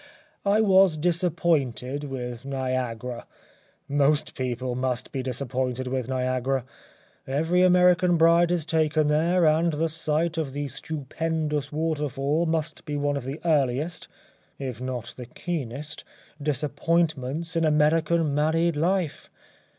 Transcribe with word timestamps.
I 0.47 0.61
was 0.61 0.97
disappointed 0.97 2.05
with 2.05 2.43
Niagara 2.43 3.27
most 3.87 4.33
people 4.33 4.73
must 4.73 5.11
be 5.11 5.21
disappointed 5.21 5.85
with 5.85 6.07
Niagara. 6.09 6.63
Every 7.27 7.61
American 7.61 8.17
bride 8.17 8.51
is 8.51 8.65
taken 8.65 9.09
there, 9.09 9.45
and 9.45 9.73
the 9.73 9.89
sight 9.89 10.39
of 10.39 10.53
the 10.53 10.67
stupendous 10.69 11.71
waterfall 11.71 12.47
must 12.47 12.83
be 12.83 12.97
one 12.97 13.15
of 13.15 13.25
the 13.25 13.39
earliest, 13.45 14.07
if 14.57 14.81
not 14.81 15.13
the 15.17 15.27
keenest, 15.27 16.03
disappointments 16.41 17.55
in 17.55 17.63
American 17.63 18.33
married 18.33 18.75
life. 18.75 19.29